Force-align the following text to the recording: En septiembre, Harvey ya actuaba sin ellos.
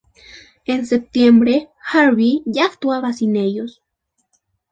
En 0.65 0.87
septiembre, 0.87 1.69
Harvey 1.93 2.41
ya 2.47 2.65
actuaba 2.65 3.13
sin 3.13 3.35
ellos. 3.35 3.83